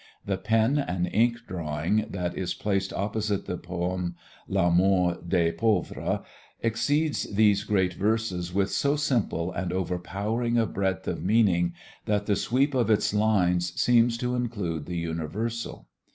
[0.25, 4.15] The pen and ink drawing that is placed opposite the poem
[4.47, 6.21] "La Mort des Pauvres"
[6.59, 11.73] exceeds these great verses with so simple and ever growing a breadth of meaning
[12.07, 15.87] that the sweep of its lines seems to include the universal.